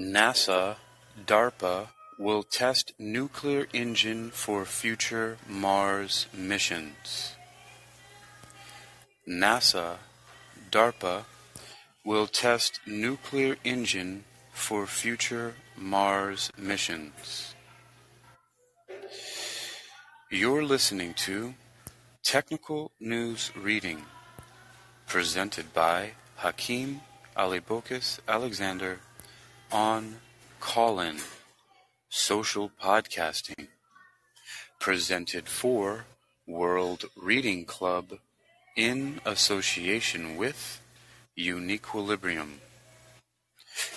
[0.00, 0.76] NASA
[1.26, 7.34] DARPA will test nuclear engine for future Mars missions.
[9.28, 9.98] NASA
[10.70, 11.24] DARPA
[12.02, 14.24] will test nuclear engine
[14.54, 17.54] for future Mars missions.
[20.30, 21.52] You're listening to
[22.22, 24.04] Technical News Reading,
[25.06, 27.02] presented by Hakeem
[27.36, 29.00] Alibokis Alexander
[29.72, 30.16] on
[30.60, 31.18] Callin
[32.08, 33.68] Social Podcasting,
[34.78, 36.06] presented for
[36.46, 38.18] World Reading Club
[38.76, 40.80] in association with
[41.38, 42.60] Uniquilibrium.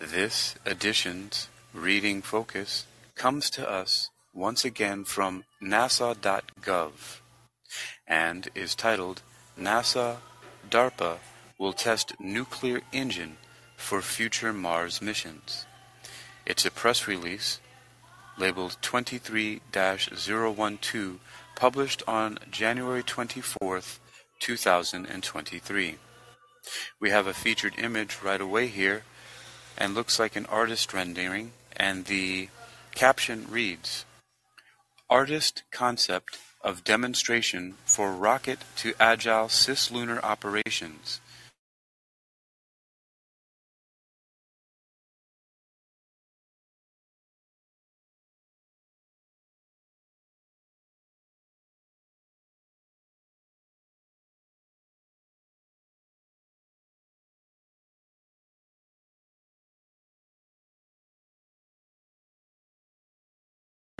[0.00, 7.20] This edition's reading focus comes to us once again from nasa.gov
[8.06, 9.22] and is titled
[9.58, 10.16] NASA
[10.68, 11.18] DARPA
[11.58, 13.36] will test nuclear engine
[13.76, 15.66] for future Mars missions.
[16.46, 17.60] It's a press release
[18.36, 21.18] labeled 23-012
[21.54, 23.98] published on January 24th,
[24.40, 25.96] 2023.
[26.98, 29.02] We have a featured image right away here
[29.76, 32.48] and looks like an artist rendering and the
[32.94, 34.04] caption reads
[35.10, 41.20] Artist concept of demonstration for rocket to agile cislunar operations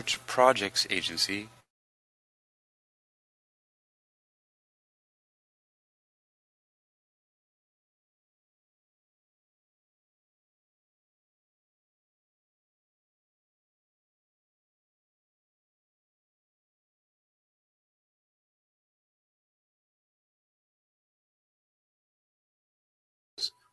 [0.04, 1.48] Research Projects Agency?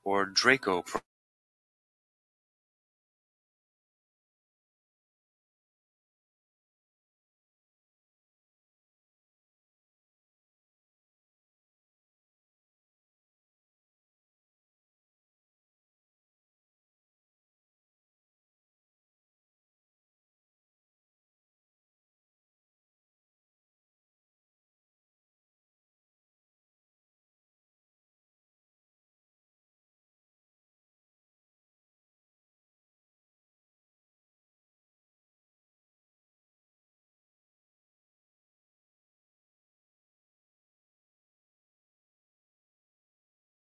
[0.06, 0.84] Or Draco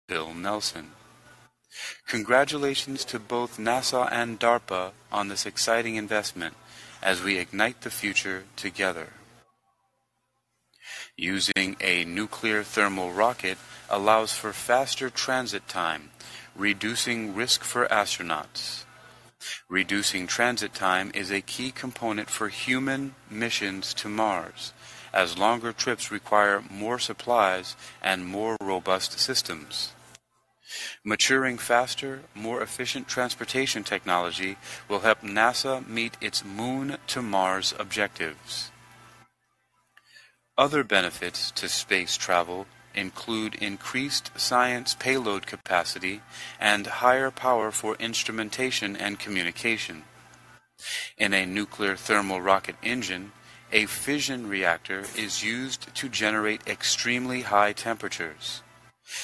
[0.10, 0.92] Bill Nelson.
[2.08, 6.56] Congratulations to both NASA and DARPA on this exciting investment
[7.02, 9.10] as we ignite the future together.
[11.16, 16.10] Using a nuclear thermal rocket allows for faster transit time,
[16.56, 18.86] reducing risk for astronauts.
[19.70, 24.74] Reducing transit time is a key component for human missions to Mars,
[25.14, 29.94] as longer trips require more supplies and more robust systems.
[31.04, 34.58] Maturing faster, more efficient transportation technology
[34.88, 38.72] will help NASA meet its Moon to Mars objectives.
[40.58, 46.22] Other benefits to space travel include increased science payload capacity
[46.60, 50.04] and higher power for instrumentation and communication.
[51.18, 53.32] In a nuclear thermal rocket engine,
[53.72, 58.62] a fission reactor is used to generate extremely high temperatures.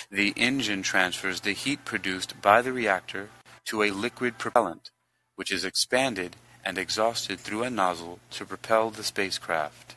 [0.10, 3.30] The engine transfers the heat produced by the reactor
[3.66, 4.92] to a liquid propellant,
[5.36, 9.96] which is expanded and exhausted through a nozzle to propel the spacecraft.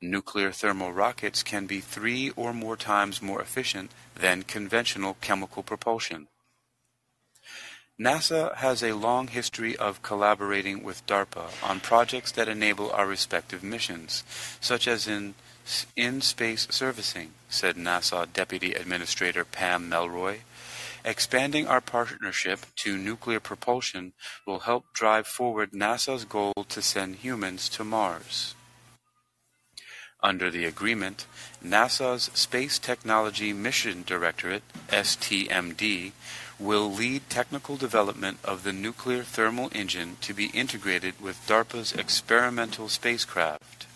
[0.00, 6.28] Nuclear thermal rockets can be three or more times more efficient than conventional chemical propulsion.
[8.00, 13.62] NASA has a long history of collaborating with DARPA on projects that enable our respective
[13.62, 14.24] missions,
[14.58, 15.34] such as in
[15.96, 20.38] in-space servicing, said NASA Deputy Administrator Pam Melroy.
[21.04, 24.14] Expanding our partnership to nuclear propulsion
[24.46, 28.54] will help drive forward NASA's goal to send humans to Mars.
[30.22, 31.26] Under the agreement,
[31.62, 36.12] NASA's Space Technology Mission Directorate, STMD,
[36.60, 42.88] will lead technical development of the nuclear thermal engine to be integrated with DARPA's experimental
[42.88, 43.86] spacecraft.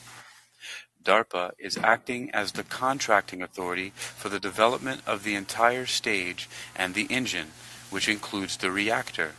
[1.05, 6.95] DARPA is acting as the contracting authority for the development of the entire stage and
[6.95, 7.49] the engine,
[7.91, 9.33] which includes the reactor.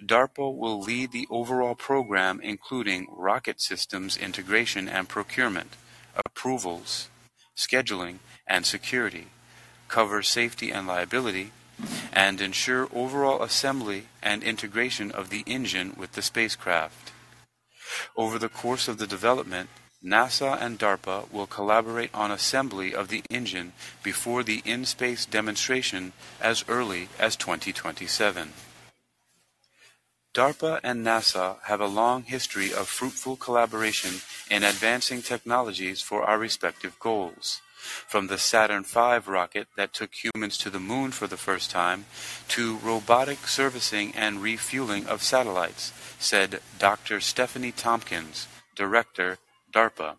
[0.00, 5.76] DARPA will lead the overall program including rocket systems integration and procurement,
[6.14, 7.08] approvals,
[7.56, 9.26] scheduling, and security,
[9.88, 11.50] cover safety and liability,
[12.12, 17.12] and ensure overall assembly and integration of the engine with the spacecraft.
[18.16, 19.68] Over the course of the development,
[20.04, 26.64] NASA and DARPA will collaborate on assembly of the engine before the in-space demonstration as
[26.66, 28.52] early as 2027.
[30.34, 36.38] DARPA and NASA have a long history of fruitful collaboration in advancing technologies for our
[36.38, 37.60] respective goals.
[37.82, 42.06] From the Saturn V rocket that took humans to the moon for the first time,
[42.48, 47.20] to robotic servicing and refueling of satellites, said Dr.
[47.20, 48.46] Stephanie Tompkins,
[48.76, 49.38] Director,
[49.72, 50.16] DARPA.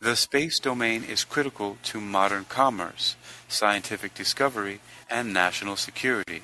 [0.00, 3.16] The space domain is critical to modern commerce,
[3.48, 6.42] scientific discovery, and national security.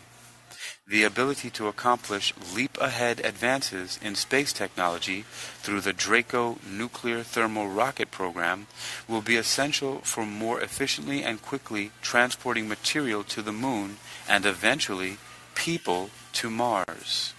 [0.88, 5.24] The ability to accomplish leap ahead advances in space technology
[5.58, 8.68] through the Draco nuclear thermal rocket program
[9.08, 13.96] will be essential for more efficiently and quickly transporting material to the moon
[14.28, 15.18] and eventually
[15.56, 17.34] people to Mars.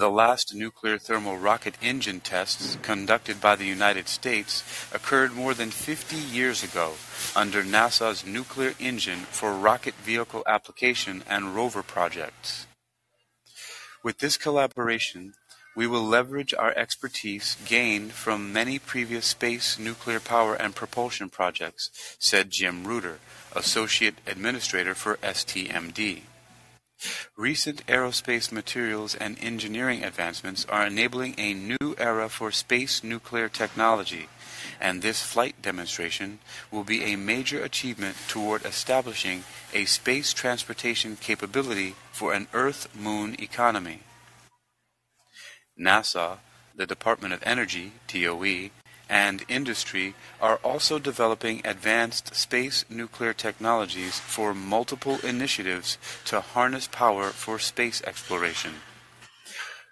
[0.00, 4.64] The last nuclear thermal rocket engine tests conducted by the United States
[4.94, 6.94] occurred more than 50 years ago
[7.36, 12.66] under NASA's Nuclear Engine for Rocket Vehicle Application and Rover projects.
[14.02, 15.34] With this collaboration,
[15.76, 21.90] we will leverage our expertise gained from many previous space nuclear power and propulsion projects,
[22.18, 23.18] said Jim Reuter,
[23.54, 26.22] Associate Administrator for STMD.
[27.36, 34.28] Recent aerospace materials and engineering advancements are enabling a new era for space nuclear technology,
[34.80, 41.94] and this flight demonstration will be a major achievement toward establishing a space transportation capability
[42.12, 44.00] for an Earth-Moon economy.
[45.78, 46.38] NASA,
[46.76, 48.70] the Department of Energy, DOE,
[49.10, 57.30] and industry are also developing advanced space nuclear technologies for multiple initiatives to harness power
[57.30, 58.72] for space exploration.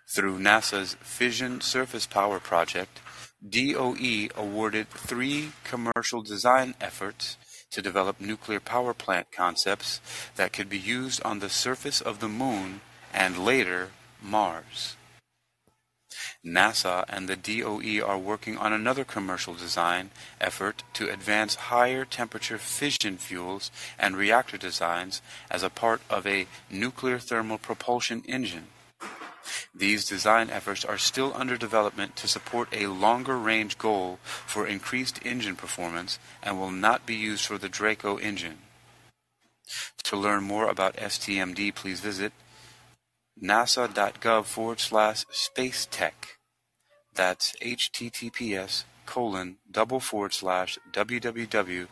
[0.06, 3.00] Through NASA's Fission Surface Power Project,
[3.46, 7.36] DOE awarded three commercial design efforts
[7.72, 10.00] to develop nuclear power plant concepts
[10.36, 12.80] that could be used on the surface of the Moon
[13.12, 13.90] and later
[14.22, 14.96] Mars.
[16.44, 20.10] NASA and the DOE are working on another commercial design
[20.40, 25.20] effort to advance higher temperature fission fuels and reactor designs
[25.50, 28.68] as a part of a nuclear thermal propulsion engine.
[29.74, 35.20] These design efforts are still under development to support a longer range goal for increased
[35.24, 38.58] engine performance and will not be used for the Draco engine.
[40.04, 42.32] To learn more about STMD, please visit
[43.42, 46.38] nasa.gov forward slash space tech.
[47.14, 51.88] That's https colon double forward slash www.nasa.gov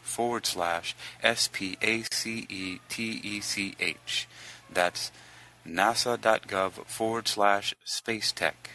[0.00, 1.78] forward slash S-P-A-C-E-T-E-C-H.
[4.72, 5.12] That's
[5.66, 8.70] nasa.gov forward slash space tech.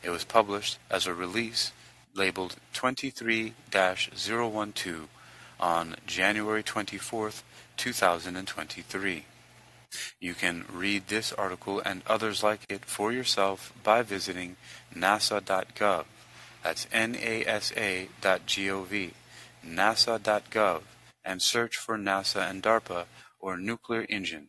[0.03, 1.73] It was published as a release
[2.15, 5.09] labeled 23-012
[5.61, 7.33] on January 24,
[7.77, 9.25] 2023.
[10.21, 14.57] You can read this article and others like it for yourself by visiting
[14.95, 16.05] nasa.gov.
[16.63, 18.09] That's nasa.gov,
[19.67, 20.83] nasa.gov,
[21.25, 23.07] and search for NASA and DARPA
[23.41, 24.47] or nuclear engine